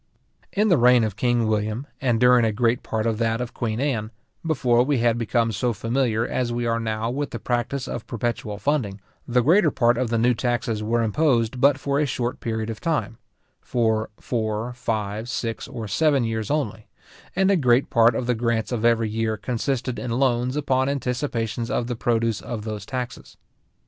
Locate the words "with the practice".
7.11-7.87